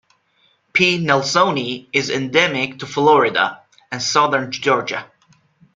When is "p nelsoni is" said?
0.73-2.09